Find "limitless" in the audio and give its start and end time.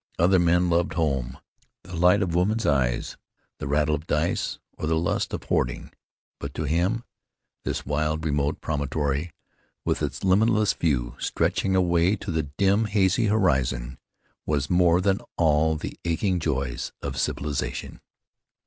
10.23-10.73